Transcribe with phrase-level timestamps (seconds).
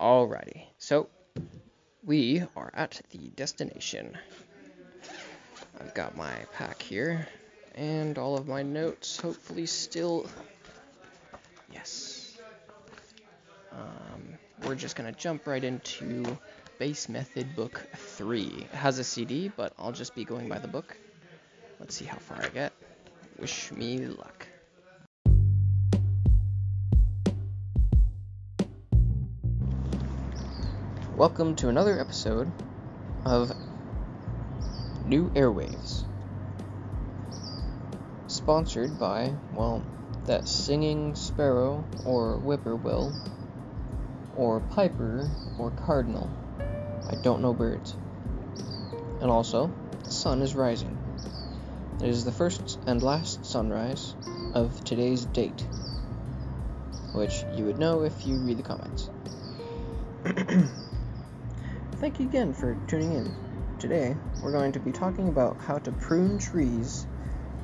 [0.00, 1.08] Alrighty, so
[2.02, 4.18] we are at the destination.
[5.80, 7.28] I've got my pack here
[7.76, 10.26] and all of my notes, hopefully, still.
[11.72, 12.36] Yes.
[13.72, 16.38] Um, we're just gonna jump right into
[16.78, 18.66] Bass Method Book 3.
[18.72, 20.96] It has a CD, but I'll just be going by the book.
[21.78, 22.72] Let's see how far I get.
[23.38, 24.43] Wish me luck.
[31.16, 32.50] Welcome to another episode
[33.24, 33.52] of
[35.06, 36.02] Neo Airwaves.
[38.26, 39.80] Sponsored by, well,
[40.26, 43.14] that singing sparrow or whippoorwill
[44.34, 46.28] or piper or cardinal.
[47.08, 47.94] I don't know birds.
[49.20, 49.70] And also,
[50.02, 50.98] the sun is rising.
[52.02, 54.16] It is the first and last sunrise
[54.52, 55.64] of today's date,
[57.12, 59.10] which you would know if you read the comments.
[62.04, 63.34] Thank you again for tuning in.
[63.78, 67.06] Today, we're going to be talking about how to prune trees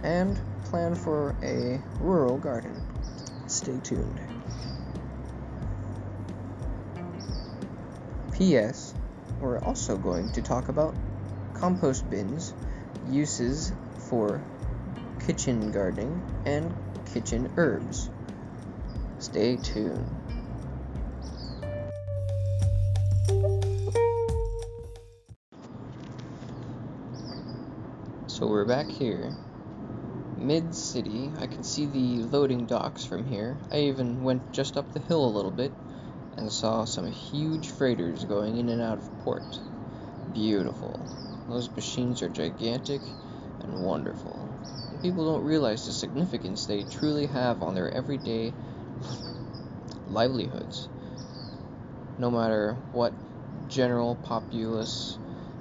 [0.02, 2.74] and plan for a rural garden.
[3.48, 4.18] Stay tuned.
[8.32, 8.94] P.S.
[9.42, 10.94] We're also going to talk about
[11.52, 12.54] compost bins,
[13.10, 13.74] uses
[14.08, 14.42] for
[15.26, 16.74] kitchen gardening, and
[17.12, 18.08] kitchen herbs.
[19.18, 20.19] Stay tuned.
[28.50, 29.32] We're back here.
[30.36, 33.56] Mid city, I can see the loading docks from here.
[33.70, 35.70] I even went just up the hill a little bit
[36.36, 39.60] and saw some huge freighters going in and out of port.
[40.34, 40.98] Beautiful.
[41.48, 43.00] Those machines are gigantic
[43.60, 44.36] and wonderful.
[44.90, 48.52] And people don't realize the significance they truly have on their everyday
[50.08, 50.88] livelihoods.
[52.18, 53.12] No matter what
[53.68, 55.18] general populace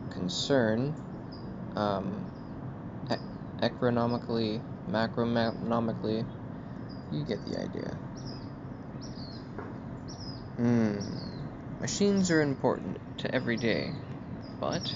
[0.09, 0.95] concern,
[1.75, 2.25] um,
[3.61, 6.25] economically, macroeconomically,
[7.11, 7.97] you get the idea.
[10.57, 10.99] Hmm.
[11.79, 13.93] Machines are important to every day,
[14.59, 14.93] but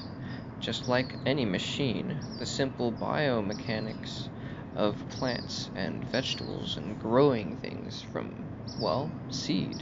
[0.59, 4.27] just like any machine, the simple biomechanics
[4.75, 8.33] of plants and vegetables and growing things from,
[8.79, 9.81] well, seed.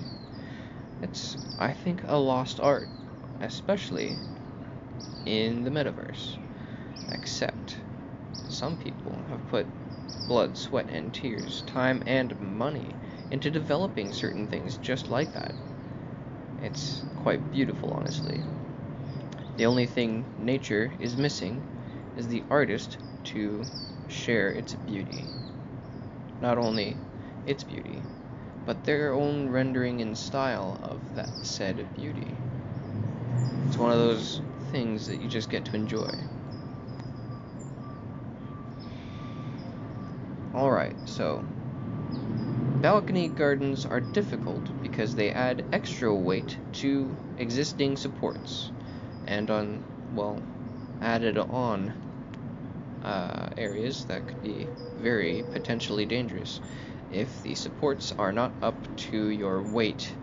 [1.01, 2.89] It's, I think, a lost art,
[3.41, 4.17] especially
[5.25, 6.37] in the metaverse.
[7.11, 7.75] Except
[8.61, 9.65] some people have put
[10.27, 12.93] blood, sweat, and tears, time, and money
[13.31, 15.51] into developing certain things just like that.
[16.61, 18.39] It's quite beautiful, honestly.
[19.57, 21.59] The only thing nature is missing
[22.15, 23.65] is the artist to
[24.09, 25.25] share its beauty.
[26.39, 26.95] Not only
[27.47, 27.99] its beauty,
[28.67, 32.27] but their own rendering and style of that said beauty.
[33.65, 34.39] It's one of those
[34.71, 36.13] things that you just get to enjoy.
[40.61, 41.43] Alright, so
[42.81, 48.71] balcony gardens are difficult because they add extra weight to existing supports
[49.25, 49.83] and on,
[50.13, 50.39] well,
[51.01, 51.91] added on
[53.03, 54.67] uh, areas that could be
[54.99, 56.61] very potentially dangerous
[57.11, 60.13] if the supports are not up to your weight.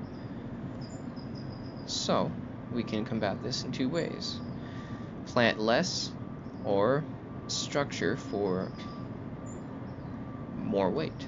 [1.87, 2.31] So,
[2.73, 4.39] we can combat this in two ways
[5.27, 6.13] plant less
[6.65, 7.03] or
[7.49, 8.71] structure for
[10.69, 11.27] more weight.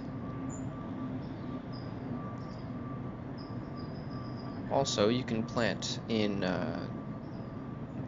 [4.71, 6.79] Also, you can plant in uh,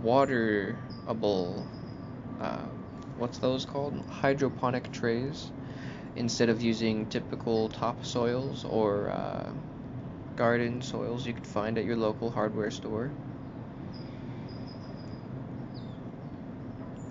[0.04, 1.64] waterable,
[2.40, 2.58] uh,
[3.18, 3.94] what's those called?
[4.08, 5.50] Hydroponic trays
[6.16, 9.50] instead of using typical topsoils or uh,
[10.36, 13.10] garden soils you could find at your local hardware store.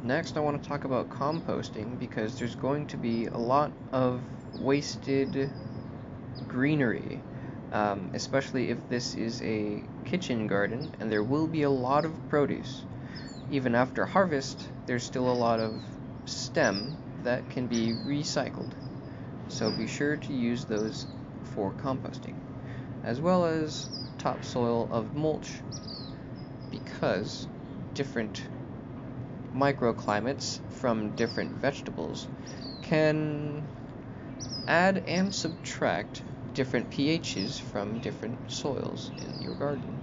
[0.04, 4.20] Next, I want to talk about composting because there's going to be a lot of
[4.60, 5.52] wasted
[6.48, 7.20] greenery,
[7.72, 12.30] um, especially if this is a kitchen garden and there will be a lot of
[12.30, 12.82] produce.
[13.52, 15.80] Even after harvest, there's still a lot of
[16.26, 18.72] stem that can be recycled.
[19.50, 21.06] So be sure to use those
[21.44, 22.34] for composting,
[23.04, 23.88] as well as
[24.18, 25.62] topsoil of mulch,
[26.72, 27.48] because
[27.94, 28.42] different
[29.56, 32.28] microclimates from different vegetables
[32.82, 33.64] can
[34.68, 39.98] add and subtract different pHs from different soils in your garden.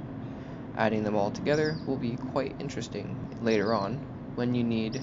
[0.77, 3.95] Adding them all together will be quite interesting later on
[4.35, 5.03] when you need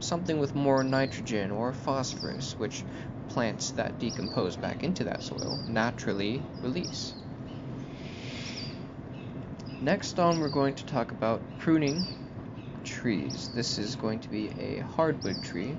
[0.00, 2.84] something with more nitrogen or phosphorus, which
[3.28, 7.14] plants that decompose back into that soil naturally release.
[9.80, 12.06] Next on, we're going to talk about pruning
[13.06, 13.50] trees.
[13.54, 15.76] This is going to be a hardwood tree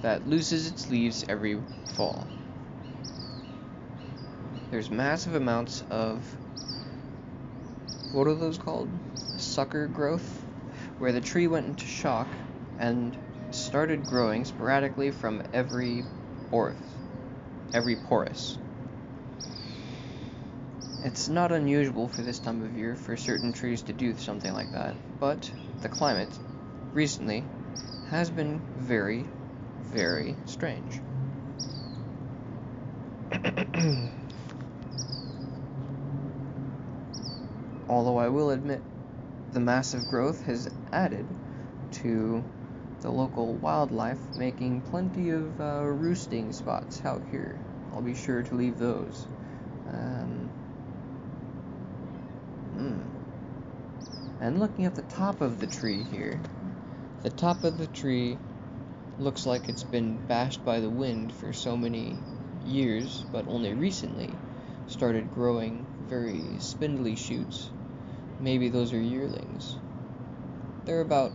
[0.00, 2.26] that loses its leaves every fall.
[4.70, 6.24] There's massive amounts of
[8.12, 8.88] what are those called?
[9.36, 10.42] Sucker growth,
[10.98, 12.28] where the tree went into shock
[12.78, 13.14] and
[13.50, 16.02] started growing sporadically from every
[16.50, 16.78] porous,
[17.74, 18.56] every porous.
[21.04, 24.72] It's not unusual for this time of year for certain trees to do something like
[24.72, 25.50] that, but
[25.82, 26.30] the climate
[26.92, 27.44] recently
[28.08, 29.24] has been very,
[29.82, 31.00] very strange.
[37.88, 38.82] Although I will admit
[39.52, 41.26] the massive growth has added
[41.92, 42.44] to
[43.00, 47.58] the local wildlife, making plenty of uh, roosting spots out here.
[47.92, 49.26] I'll be sure to leave those.
[49.88, 50.50] Um,
[52.76, 53.00] mm.
[54.40, 56.40] And looking at the top of the tree here,
[57.22, 58.38] the top of the tree
[59.18, 62.16] looks like it's been bashed by the wind for so many
[62.66, 64.30] years, but only recently
[64.86, 67.70] started growing very spindly shoots.
[68.40, 69.76] Maybe those are yearlings.
[70.86, 71.32] They're about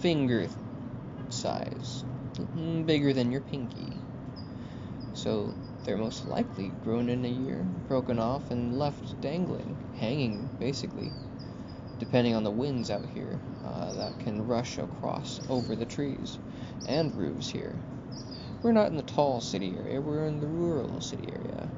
[0.00, 0.48] finger
[1.28, 2.04] size,
[2.56, 3.92] mm, bigger than your pinky.
[5.14, 5.52] So
[5.84, 11.10] they're most likely grown in a year, broken off, and left dangling, hanging basically,
[12.00, 16.38] depending on the winds out here uh, that can rush across over the trees
[16.88, 17.76] and roofs here.
[18.62, 21.68] We're not in the tall city area, we're in the rural city area.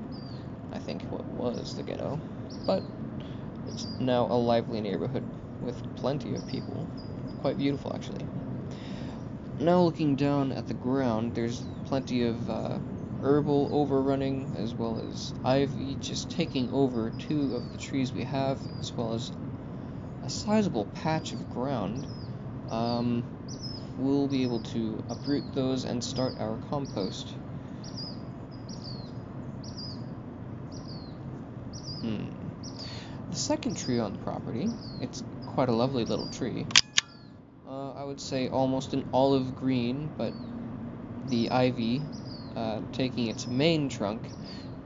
[0.73, 2.19] I think what was the ghetto,
[2.67, 2.83] but
[3.69, 5.29] it's now a lively neighborhood
[5.61, 6.87] with plenty of people.
[7.41, 8.25] Quite beautiful, actually.
[9.59, 12.79] Now, looking down at the ground, there's plenty of uh,
[13.23, 18.59] herbal overrunning as well as ivy just taking over two of the trees we have,
[18.81, 19.31] as well as
[20.33, 22.07] sizable patch of ground.
[22.71, 23.23] Um,
[23.99, 27.29] we'll be able to uproot those and start our compost.
[32.01, 32.25] Hmm.
[33.31, 34.71] The second tree on the property,
[35.01, 36.67] it's quite a lovely little tree.
[37.69, 40.33] Uh, I would say almost an olive green, but
[41.29, 42.03] the ivy
[42.57, 44.23] uh, taking its main trunk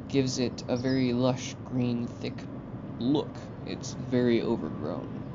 [0.09, 2.35] gives it a very lush green thick
[3.01, 3.35] look.
[3.67, 5.26] It's very overgrown.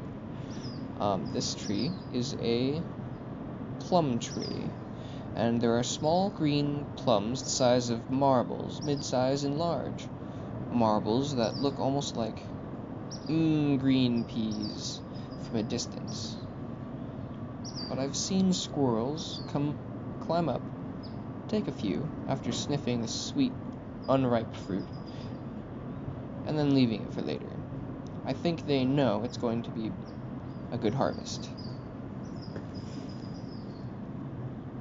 [1.02, 2.80] Um, this tree is a
[3.80, 4.70] plum tree,
[5.36, 10.06] and there are small green plums the size of marbles, mid-size and large.
[10.72, 12.40] Marbles that look almost like
[13.28, 15.02] mm, green peas
[15.40, 16.38] from a distance.
[17.90, 19.76] But I've seen squirrels come
[20.20, 20.62] climb up
[21.52, 23.52] take a few after sniffing the sweet,
[24.08, 24.86] unripe fruit,
[26.46, 27.50] and then leaving it for later.
[28.26, 29.92] I think they know it's going to be
[30.72, 31.50] a good harvest.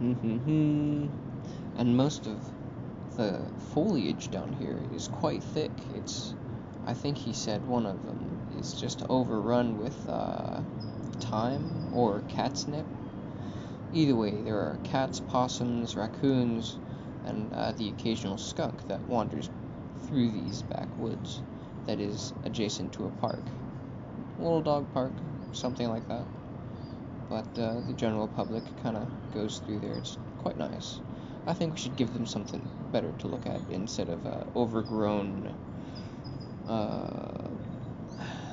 [0.01, 1.11] and
[1.97, 2.39] most of
[3.17, 3.41] the
[3.75, 5.71] foliage down here is quite thick.
[5.95, 6.35] It's,
[6.87, 10.61] I think he said one of them is just overrun with uh,
[11.21, 12.87] thyme or catnip
[13.93, 16.79] Either way, there are cats, possums, raccoons,
[17.25, 19.51] and uh, the occasional skunk that wanders
[20.07, 21.43] through these backwoods
[21.87, 23.43] that is adjacent to a park.
[24.39, 25.13] Little dog park,
[25.53, 26.25] something like that.
[27.29, 29.95] But uh, the general public kind of goes through there.
[29.95, 31.01] It's quite nice.
[31.47, 32.61] I think we should give them something
[32.93, 35.55] better to look at instead of uh, overgrown.
[36.69, 37.49] Uh,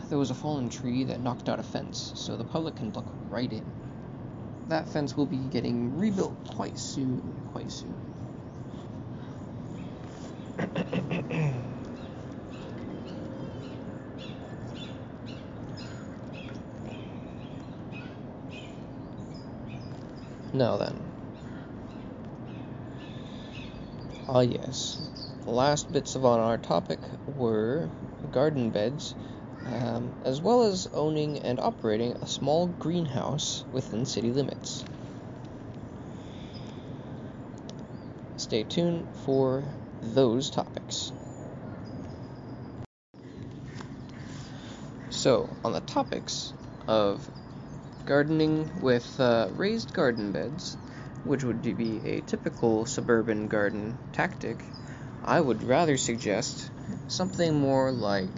[0.09, 3.05] there was a fallen tree that knocked out a fence, so the public can look
[3.29, 3.63] right in
[4.69, 7.21] that fence will be getting rebuilt quite soon,
[7.53, 7.95] quite soon.
[20.57, 20.99] now then.
[24.27, 24.99] Ah yes,
[25.43, 27.89] the last bits of on our topic were
[28.31, 29.15] garden beds
[29.65, 34.83] um, as well as owning and operating a small greenhouse within city limits.
[38.37, 39.63] Stay tuned for
[40.01, 41.11] those topics.
[45.09, 46.53] So, on the topics
[46.87, 47.29] of
[48.07, 50.77] gardening with uh, raised garden beds,
[51.25, 54.63] which would be a typical suburban garden tactic,
[55.25, 56.71] I would rather suggest
[57.09, 58.29] something more like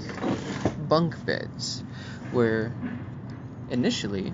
[0.89, 1.83] bunk beds,
[2.31, 2.73] where
[3.69, 4.33] initially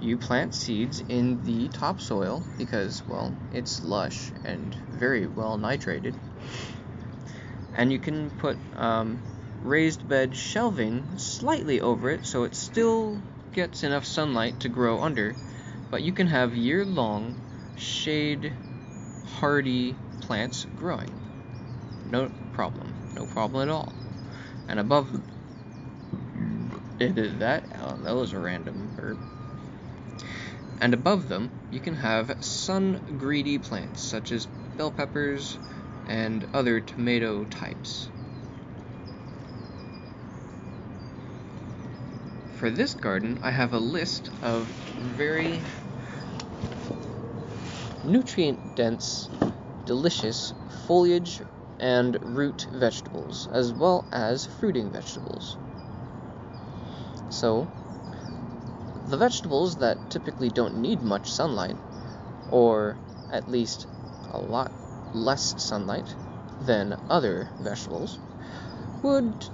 [0.00, 6.16] you plant seeds in the topsoil because, well, it's lush and very well nitrated.
[7.76, 9.22] And you can put um,
[9.62, 13.16] raised bed shelving slightly over it so it's still
[13.52, 15.34] gets enough sunlight to grow under,
[15.90, 17.36] but you can have year long
[17.76, 18.52] shade
[19.38, 21.10] hardy plants growing.
[22.10, 22.92] No problem.
[23.14, 23.92] No problem at all.
[24.68, 25.10] And above
[26.98, 29.18] that oh, that was a random burp.
[30.80, 35.58] And above them, you can have sun greedy plants such as bell peppers
[36.06, 38.08] and other tomato types.
[42.62, 45.64] For this garden, I have a list of very
[48.04, 49.28] nutrient dense,
[49.84, 50.54] delicious
[50.86, 51.42] foliage
[51.80, 55.56] and root vegetables, as well as fruiting vegetables.
[57.30, 57.66] So,
[59.08, 61.78] the vegetables that typically don't need much sunlight,
[62.46, 62.96] or
[63.28, 63.88] at least
[64.30, 64.70] a lot
[65.12, 66.14] less sunlight
[66.60, 68.20] than other vegetables,
[69.02, 69.48] would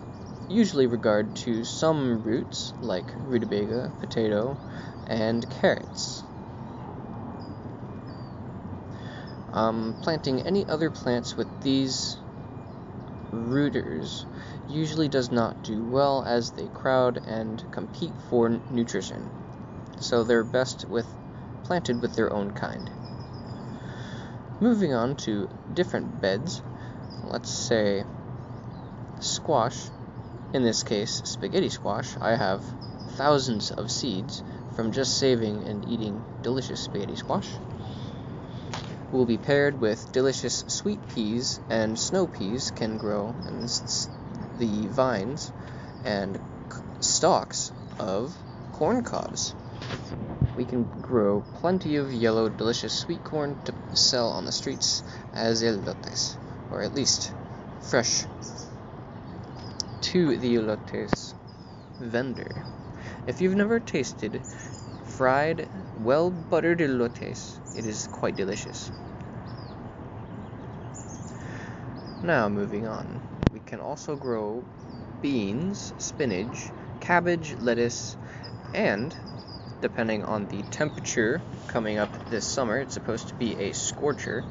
[0.48, 4.56] usually regard to some roots like rutabaga, potato,
[5.06, 6.22] and carrots.
[9.52, 12.16] Um, planting any other plants with these
[13.30, 14.26] rooters
[14.68, 19.28] usually does not do well as they crowd and compete for nutrition,
[20.00, 21.06] so they're best with
[21.64, 22.90] planted with their own kind.
[24.60, 26.62] Moving on to different beds,
[27.24, 28.04] let's say
[29.20, 29.76] squash,
[30.54, 32.62] in this case spaghetti squash, I have
[33.16, 34.42] thousands of seeds
[34.74, 37.48] from just saving and eating delicious spaghetti squash
[39.12, 43.62] will be paired with delicious sweet peas and snow peas can grow in
[44.58, 45.50] the vines
[46.04, 46.38] and
[47.00, 48.36] stalks of
[48.72, 49.54] corn cobs.
[50.56, 55.02] We can grow plenty of yellow, delicious sweet corn to sell on the streets
[55.32, 56.36] as elotes,
[56.70, 57.32] or at least
[57.80, 58.26] fresh
[60.08, 61.34] to the elotes
[62.00, 62.64] vendor.
[63.26, 64.40] If you've never tasted
[65.04, 68.90] fried, well buttered elotes, it is quite delicious.
[72.22, 73.20] Now, moving on,
[73.52, 74.64] we can also grow
[75.20, 78.16] beans, spinach, cabbage, lettuce,
[78.72, 79.14] and
[79.82, 84.42] depending on the temperature coming up this summer, it's supposed to be a scorcher,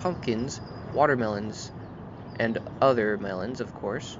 [0.00, 0.60] pumpkins,
[0.92, 1.70] watermelons,
[2.38, 4.18] and other melons, of course,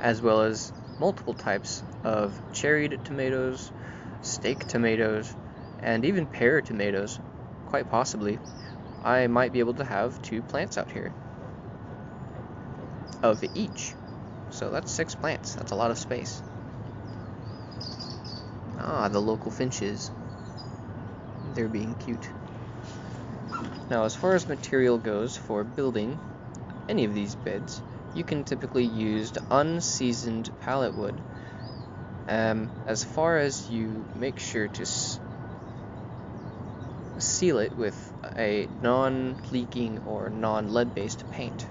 [0.00, 3.70] as well as multiple types of cherried tomatoes,
[4.22, 5.34] steak tomatoes,
[5.80, 7.18] and even pear tomatoes,
[7.66, 8.38] quite possibly.
[9.04, 11.12] I might be able to have two plants out here
[13.22, 13.94] of each.
[14.50, 15.54] So that's six plants.
[15.54, 16.42] That's a lot of space.
[18.78, 20.10] Ah, the local finches.
[21.54, 22.28] They're being cute.
[23.90, 26.18] Now, as far as material goes for building
[26.88, 27.82] any of these beds,
[28.16, 31.20] you can typically use unseasoned pallet wood
[32.28, 35.20] um, as far as you make sure to s-
[37.18, 41.66] seal it with a non-leaking or non-lead based paint.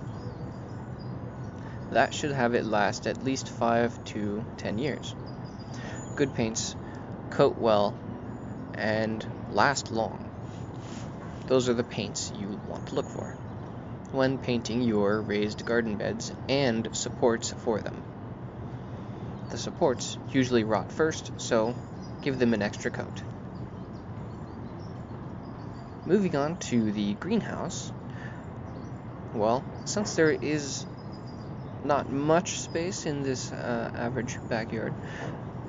[1.89, 5.15] That should have it last at least 5 to 10 years.
[6.15, 6.75] Good paints
[7.31, 7.97] coat well
[8.75, 10.29] and last long.
[11.47, 13.35] Those are the paints you want to look for
[14.15, 18.01] when painting your raised garden beds and supports for them.
[19.49, 21.75] The supports usually rot first, so
[22.21, 23.21] give them an extra coat.
[26.05, 27.91] Moving on to the greenhouse,
[29.33, 30.85] well, since there is
[31.83, 34.93] not much space in this uh, average backyard,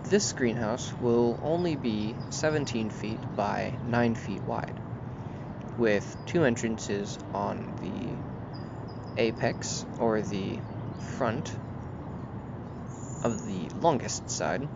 [0.05, 4.79] this greenhouse will only be 17 feet by 9 feet wide,
[5.79, 8.36] with two entrances on the
[9.17, 10.59] apex or the
[11.17, 11.51] front
[13.23, 14.69] of the longest side,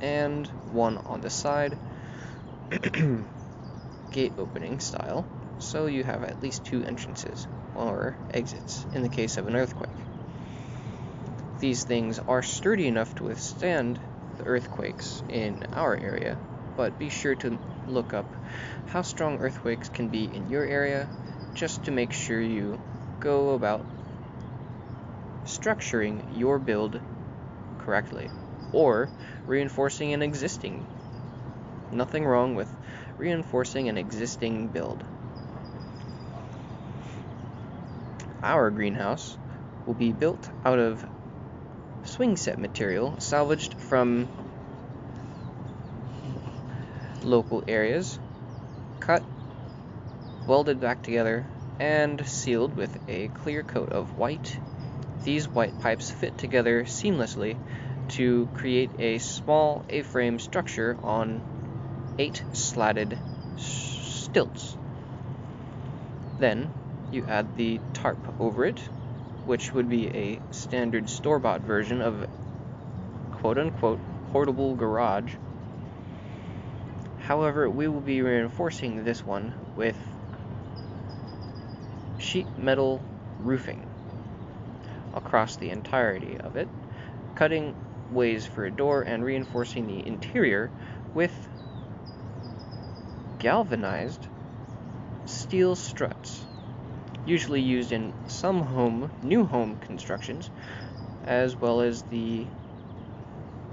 [0.00, 1.76] and one on the side,
[4.12, 5.26] gate opening style,
[5.58, 9.88] so you have at least two entrances or exits in the case of an earthquake.
[11.60, 13.98] These things are sturdy enough to withstand
[14.38, 16.36] the earthquakes in our area,
[16.76, 17.58] but be sure to
[17.88, 18.26] look up
[18.86, 21.08] how strong earthquakes can be in your area
[21.54, 22.78] just to make sure you
[23.20, 23.84] go about
[25.44, 27.00] structuring your build
[27.78, 28.30] correctly
[28.72, 29.08] or
[29.46, 30.86] reinforcing an existing.
[31.90, 32.70] Nothing wrong with
[33.16, 35.02] reinforcing an existing build.
[38.42, 39.36] Our greenhouse
[39.86, 41.04] will be built out of
[42.04, 44.28] swing set material salvaged from
[47.22, 48.18] local areas,
[49.00, 49.24] cut,
[50.46, 51.46] welded back together,
[51.78, 54.58] and sealed with a clear coat of white.
[55.24, 57.56] These white pipes fit together seamlessly
[58.08, 61.42] to create a small A-frame structure on
[62.18, 63.18] eight slatted
[63.56, 64.76] stilts.
[66.38, 66.70] Then
[67.12, 68.78] you add the tarp over it,
[69.44, 72.26] which would be a standard store-bought version of
[73.32, 74.00] quote-unquote
[74.32, 75.34] portable garage.
[77.20, 79.96] However, we will be reinforcing this one with
[82.28, 83.02] sheet metal
[83.38, 83.86] roofing
[85.14, 86.68] across the entirety of it,
[87.34, 87.74] cutting
[88.10, 90.70] ways for a door and reinforcing the interior
[91.14, 91.48] with
[93.38, 94.26] galvanized
[95.24, 96.46] steel struts,
[97.24, 100.50] usually used in some home, new home constructions,
[101.24, 102.46] as well as the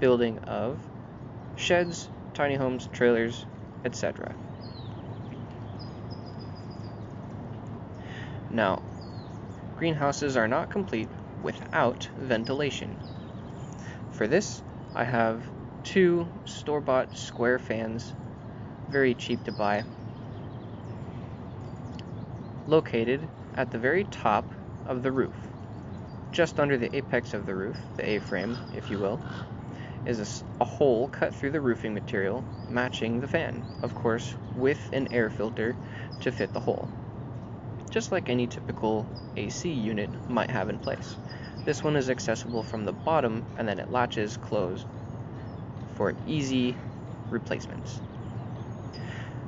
[0.00, 0.78] building of
[1.56, 3.44] sheds, tiny homes, trailers,
[3.84, 4.34] etc.
[8.56, 8.80] Now,
[9.76, 11.10] greenhouses are not complete
[11.42, 12.96] without ventilation.
[14.12, 14.62] For this,
[14.94, 15.42] I have
[15.84, 18.14] two store-bought square fans,
[18.88, 19.84] very cheap to buy,
[22.66, 24.46] located at the very top
[24.86, 25.36] of the roof.
[26.32, 29.20] Just under the apex of the roof, the A-frame, if you will,
[30.06, 34.78] is a, a, hole cut through the roofing material, matching the fan, of course, with
[34.94, 35.76] an air filter
[36.20, 37.05] to fit the hole.
[37.90, 41.16] Just like any typical AC unit might have in place.
[41.64, 44.86] This one is accessible from the bottom and then it latches closed
[45.96, 46.76] for easy
[47.30, 48.00] replacements.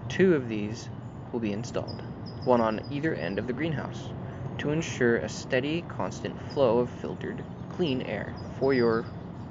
[0.08, 0.88] Two of these
[1.30, 2.02] will be installed,
[2.44, 4.08] one on either end of the greenhouse,
[4.56, 9.04] to ensure a steady, constant flow of filtered, clean air for your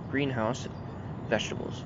[0.09, 0.67] greenhouse
[1.29, 1.83] vegetables.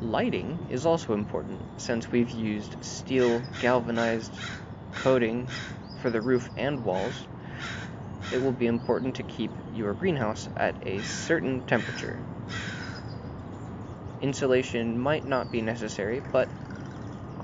[0.00, 4.32] Lighting is also important since we've used steel galvanized
[4.94, 5.48] coating
[6.02, 7.16] for the roof and walls
[8.32, 12.18] it will be important to keep your greenhouse at a certain temperature.
[14.22, 16.48] Insulation might not be necessary, but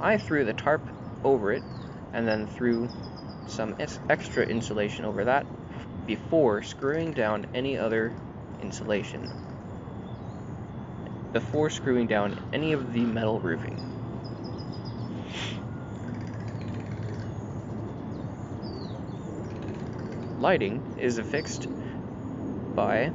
[0.01, 0.89] I threw the tarp
[1.25, 1.63] over it
[2.15, 2.89] and then threw
[3.47, 3.75] some
[4.09, 5.47] extra insulation over that
[6.07, 8.15] before screwing down any other
[8.61, 9.29] insulation.
[11.33, 13.88] Before screwing down any of the metal roofing.
[20.39, 21.67] Lighting is affixed
[22.75, 23.13] by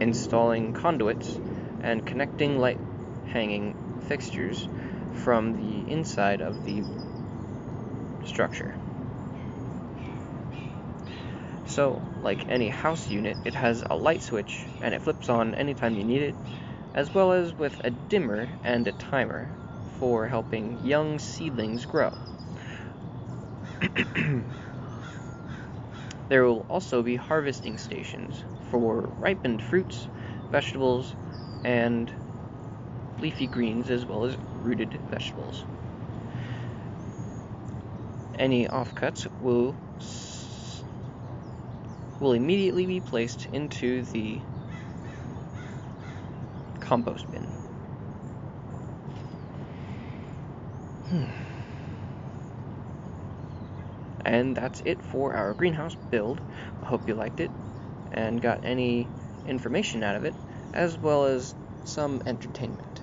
[0.00, 1.38] installing conduits
[1.80, 2.80] and connecting light
[3.24, 4.68] hanging fixtures
[5.12, 6.82] from the inside of the
[8.24, 8.74] structure.
[11.66, 15.96] So, like any house unit, it has a light switch and it flips on anytime
[15.96, 16.36] you need it,
[16.94, 19.50] as well as with a dimmer and a timer
[19.98, 22.10] for helping young seedlings grow.
[26.28, 30.08] There will also be harvesting stations for ripened fruits,
[30.52, 31.16] vegetables,
[31.64, 32.14] and
[33.18, 35.66] leafy greens as well as rooted vegetables.
[38.38, 39.80] Any offcuts will
[42.18, 44.44] will immediately be placed into the
[46.80, 47.52] compost bin.
[51.08, 51.45] Hmm.
[54.26, 56.40] And that's it for our greenhouse build.
[56.82, 57.50] I hope you liked it
[58.10, 59.06] and got any
[59.46, 60.34] information out of it,
[60.74, 63.00] as well as some entertainment.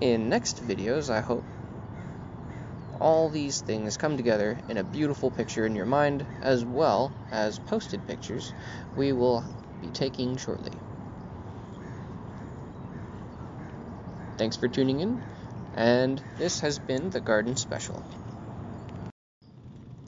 [0.00, 1.44] In next videos, I hope
[3.00, 7.58] all these things come together in a beautiful picture in your mind, as well as
[7.58, 8.52] posted pictures
[8.96, 9.42] we will
[9.82, 10.72] be taking shortly.
[14.38, 15.20] Thanks for tuning in
[15.76, 18.02] and this has been the Garden Special.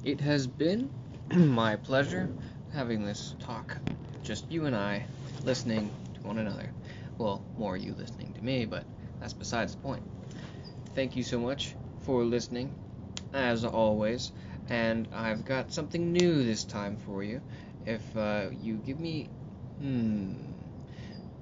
[0.02, 0.90] It has been
[1.30, 2.28] my pleasure
[2.72, 3.76] having this talk,
[4.22, 5.04] just you and I
[5.44, 6.70] listening to one another.
[7.18, 8.84] Well, more you listening to me, but
[9.20, 10.02] that's besides the point.
[10.94, 12.72] Thank you so much for listening,
[13.34, 14.32] as always,
[14.70, 17.42] and I've got something new this time for you.
[17.84, 19.28] If uh, you give me,
[19.80, 20.32] hmm,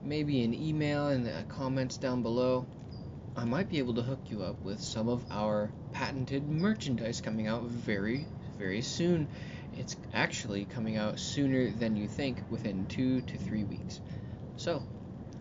[0.04, 2.66] maybe an email in the comments down below,
[3.36, 7.46] I might be able to hook you up with some of our patented merchandise coming
[7.46, 9.28] out very, very soon.
[9.76, 14.00] It's actually coming out sooner than you think, within two to three weeks.
[14.56, 14.82] So,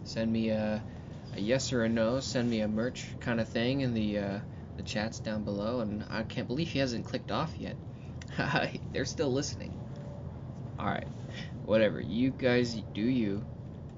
[0.03, 0.83] send me a,
[1.37, 4.39] a yes or a no, send me a merch kind of thing in the uh,
[4.75, 5.79] the chats down below.
[5.79, 7.77] And I can't believe he hasn't clicked off yet.
[8.91, 9.71] They're still listening.
[10.77, 11.07] All right,
[11.63, 12.01] whatever.
[12.01, 13.41] You guys do you,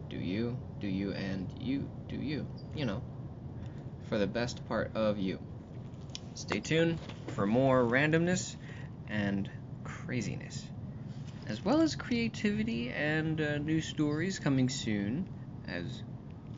[0.07, 2.45] do you, do you, and you do you.
[2.75, 3.01] You know
[4.09, 5.39] for the best part of you.
[6.33, 8.55] Stay tuned for more randomness
[9.09, 9.49] and
[9.83, 10.65] craziness,
[11.47, 15.27] as well as creativity and uh, new stories coming soon,
[15.67, 16.03] as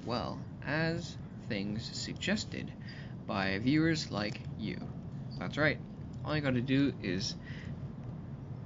[0.05, 2.71] well as things suggested
[3.25, 4.79] by viewers like you.
[5.37, 5.77] That's right.
[6.25, 7.35] All you gotta do is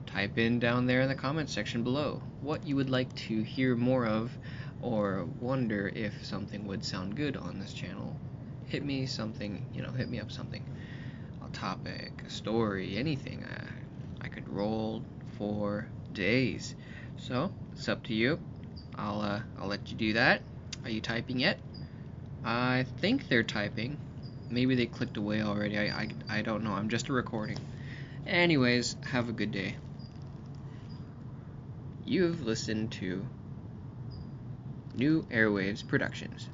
[0.08, 3.76] type in down there in the comment section below what you would like to hear
[3.76, 4.32] more of
[4.82, 8.16] or wonder if something would sound good on this channel.
[8.74, 10.64] Hit me something, you know, hit me up something.
[11.46, 13.46] A topic, a story, anything.
[13.46, 15.04] I, I could roll
[15.38, 16.74] for days.
[17.18, 18.40] So, it's up to you.
[18.98, 20.42] I'll, uh, I'll let you do that.
[20.84, 21.60] Are you typing yet?
[22.44, 23.96] I think they're typing.
[24.50, 25.78] Maybe they clicked away already.
[25.78, 26.10] I, I,
[26.40, 26.72] I don't know.
[26.72, 27.60] I'm just a recording.
[28.26, 29.76] Anyways, have a good day.
[32.06, 33.24] You've listened to
[34.96, 36.50] Neo Airwaves Productions.